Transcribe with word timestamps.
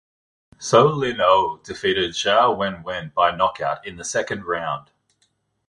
Soe 0.57 0.87
Lin 0.87 1.21
Oo 1.21 1.61
defeated 1.63 2.13
Zhao 2.15 2.57
Wen 2.57 2.81
Wen 2.81 3.11
by 3.15 3.29
knockout 3.35 3.85
in 3.85 3.97
the 3.97 4.03
second 4.03 4.45
round. 4.45 4.89